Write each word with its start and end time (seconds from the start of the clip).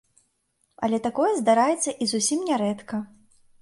Але 0.87 0.97
такое 1.07 1.29
здараецца 1.43 1.97
і 2.01 2.11
зусім 2.17 2.39
не 2.51 2.55
рэдка. 2.67 2.95